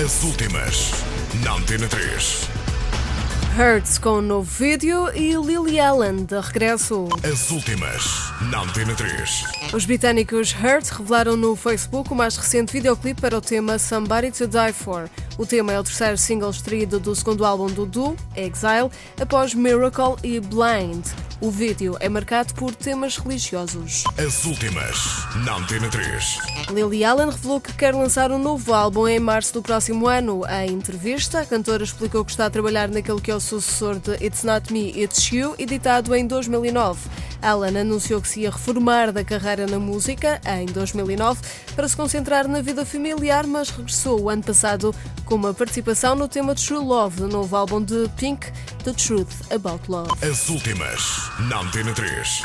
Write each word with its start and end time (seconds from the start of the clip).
As 0.00 0.24
últimas, 0.24 0.90
na 1.44 1.52
Antena 1.52 1.86
3. 1.86 2.48
Hurts 3.58 3.98
com 3.98 4.20
um 4.20 4.22
novo 4.22 4.50
vídeo 4.50 5.14
e 5.14 5.34
Lily 5.34 5.78
Allen 5.78 6.24
de 6.24 6.40
regresso. 6.40 7.10
As 7.22 7.50
últimas, 7.50 8.02
na 8.50 8.62
Antena 8.62 8.94
3. 8.94 9.44
Os 9.74 9.84
britânicos 9.84 10.54
Hurt 10.54 10.88
revelaram 10.88 11.36
no 11.36 11.54
Facebook 11.54 12.10
o 12.10 12.14
mais 12.14 12.38
recente 12.38 12.72
videoclipe 12.72 13.20
para 13.20 13.36
o 13.36 13.40
tema 13.42 13.78
Somebody 13.78 14.32
to 14.32 14.48
Die 14.48 14.72
For. 14.72 15.10
O 15.36 15.44
tema 15.44 15.74
é 15.74 15.78
o 15.78 15.84
terceiro 15.84 16.16
single 16.16 16.50
extraído 16.50 16.98
do 16.98 17.14
segundo 17.14 17.44
álbum 17.44 17.66
do 17.66 17.84
duo, 17.84 18.16
Exile, 18.34 18.90
após 19.20 19.52
Miracle 19.52 20.16
e 20.24 20.40
Blind. 20.40 21.04
O 21.42 21.50
vídeo 21.50 21.96
é 21.98 22.08
marcado 22.08 22.54
por 22.54 22.72
temas 22.72 23.16
religiosos. 23.16 24.04
As 24.16 24.44
últimas, 24.44 24.96
na 25.44 25.56
Antena 25.56 25.90
3. 25.90 26.38
Lily 26.70 27.04
Allen 27.04 27.30
revelou 27.30 27.60
que 27.60 27.72
quer 27.72 27.92
lançar 27.92 28.30
um 28.30 28.38
novo 28.38 28.72
álbum 28.72 29.08
em 29.08 29.18
março 29.18 29.54
do 29.54 29.60
próximo 29.60 30.06
ano. 30.06 30.42
Em 30.46 30.70
entrevista, 30.70 31.40
a 31.40 31.44
cantora 31.44 31.82
explicou 31.82 32.24
que 32.24 32.30
está 32.30 32.46
a 32.46 32.50
trabalhar 32.50 32.88
naquele 32.88 33.20
que 33.20 33.28
é 33.28 33.34
o 33.34 33.40
sucessor 33.40 33.98
de 33.98 34.24
It's 34.24 34.44
Not 34.44 34.72
Me, 34.72 34.90
It's 34.90 35.32
You, 35.32 35.56
editado 35.58 36.14
em 36.14 36.28
2009. 36.28 37.00
Allen 37.42 37.76
anunciou 37.76 38.20
que 38.20 38.28
se 38.28 38.40
ia 38.40 38.50
reformar 38.50 39.12
da 39.12 39.24
carreira 39.24 39.66
na 39.66 39.78
música 39.78 40.40
em 40.60 40.66
2009 40.66 41.40
para 41.74 41.88
se 41.88 41.96
concentrar 41.96 42.46
na 42.46 42.62
vida 42.62 42.86
familiar, 42.86 43.46
mas 43.46 43.70
regressou 43.70 44.20
o 44.20 44.30
ano 44.30 44.42
passado 44.42 44.94
com 45.24 45.34
uma 45.34 45.52
participação 45.52 46.14
no 46.14 46.28
tema 46.28 46.54
True 46.54 46.84
Love 46.84 47.16
do 47.16 47.28
novo 47.28 47.56
álbum 47.56 47.82
de 47.82 48.08
Pink, 48.16 48.46
The 48.84 48.92
Truth 48.92 49.52
About 49.52 49.90
Love. 49.90 50.10
As 50.24 50.48
últimas, 50.48 51.02
na 51.48 51.60
Antena 51.60 51.92
3. 51.92 52.42